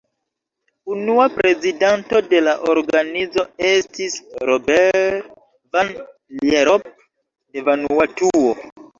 [0.91, 4.15] Unua prezidanto de la organizo estis
[4.49, 5.27] Robert
[5.77, 5.91] Van
[6.45, 6.89] Lierop
[7.59, 8.55] de Vanuatuo.